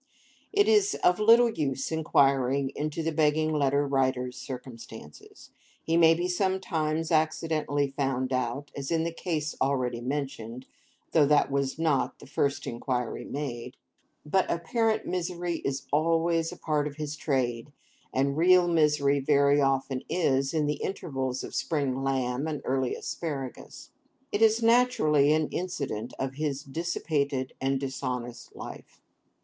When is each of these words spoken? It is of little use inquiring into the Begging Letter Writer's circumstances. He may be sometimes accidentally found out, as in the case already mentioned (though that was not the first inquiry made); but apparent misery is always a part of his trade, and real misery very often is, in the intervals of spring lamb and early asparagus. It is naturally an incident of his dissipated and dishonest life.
It 0.51 0.67
is 0.67 0.95
of 1.03 1.19
little 1.19 1.51
use 1.51 1.91
inquiring 1.91 2.69
into 2.75 3.03
the 3.03 3.11
Begging 3.11 3.53
Letter 3.53 3.85
Writer's 3.85 4.35
circumstances. 4.35 5.51
He 5.83 5.95
may 5.95 6.15
be 6.15 6.27
sometimes 6.27 7.11
accidentally 7.11 7.87
found 7.87 8.33
out, 8.33 8.71
as 8.75 8.89
in 8.89 9.03
the 9.03 9.13
case 9.13 9.55
already 9.61 10.01
mentioned 10.01 10.65
(though 11.11 11.27
that 11.27 11.51
was 11.51 11.77
not 11.77 12.17
the 12.17 12.25
first 12.25 12.65
inquiry 12.65 13.25
made); 13.25 13.77
but 14.25 14.49
apparent 14.49 15.05
misery 15.05 15.57
is 15.57 15.85
always 15.93 16.51
a 16.51 16.57
part 16.57 16.87
of 16.87 16.95
his 16.95 17.15
trade, 17.15 17.71
and 18.11 18.37
real 18.37 18.67
misery 18.67 19.19
very 19.19 19.61
often 19.61 20.01
is, 20.09 20.51
in 20.51 20.65
the 20.65 20.81
intervals 20.81 21.43
of 21.43 21.53
spring 21.53 22.01
lamb 22.03 22.47
and 22.47 22.63
early 22.65 22.95
asparagus. 22.95 23.91
It 24.31 24.41
is 24.41 24.63
naturally 24.63 25.31
an 25.31 25.47
incident 25.49 26.13
of 26.17 26.33
his 26.33 26.63
dissipated 26.63 27.53
and 27.61 27.79
dishonest 27.79 28.55
life. 28.55 28.99